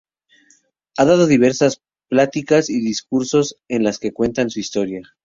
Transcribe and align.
Ha 0.97 1.05
dado 1.05 1.27
diversas 1.27 1.79
pláticas 2.09 2.71
y 2.71 2.81
discursos 2.81 3.57
en 3.67 3.83
los 3.83 3.99
que 3.99 4.13
cuenta 4.13 4.49
su 4.49 4.59
historia. 4.59 5.03